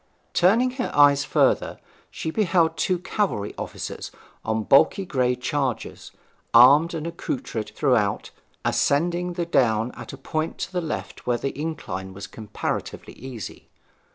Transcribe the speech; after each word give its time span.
Turning 0.33 0.71
her 0.71 0.89
eyes 0.95 1.23
further 1.23 1.77
she 2.09 2.31
beheld 2.31 2.75
two 2.75 2.97
cavalry 2.97 3.53
soldiers 3.55 4.09
on 4.43 4.63
bulky 4.63 5.05
grey 5.05 5.35
chargers, 5.35 6.09
armed 6.55 6.95
and 6.95 7.05
accoutred 7.05 7.71
throughout, 7.75 8.31
ascending 8.65 9.33
the 9.33 9.45
down 9.45 9.91
at 9.91 10.11
a 10.11 10.17
point 10.17 10.57
to 10.57 10.71
the 10.73 10.81
left 10.81 11.27
where 11.27 11.37
the 11.37 11.51
incline 11.55 12.15
was 12.15 12.25
comparatively 12.25 13.13
easy. 13.13 13.69